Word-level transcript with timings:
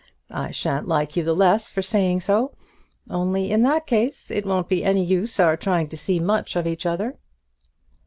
I 0.33 0.49
shan't 0.49 0.87
like 0.87 1.15
you 1.15 1.23
the 1.23 1.35
less 1.35 1.69
for 1.69 1.83
saying 1.83 2.21
so: 2.21 2.55
only 3.11 3.51
in 3.51 3.61
that 3.61 3.85
case 3.85 4.31
it 4.31 4.47
won't 4.47 4.67
be 4.67 4.83
any 4.83 5.05
use 5.05 5.39
our 5.39 5.55
trying 5.55 5.89
to 5.89 5.95
see 5.95 6.19
much 6.19 6.55
of 6.55 6.65
each 6.65 6.87
other." 6.87 7.19